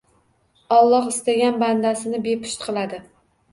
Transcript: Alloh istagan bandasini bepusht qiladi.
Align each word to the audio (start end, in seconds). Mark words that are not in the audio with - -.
Alloh 0.77 1.09
istagan 1.11 1.61
bandasini 1.65 2.25
bepusht 2.31 2.67
qiladi. 2.67 3.03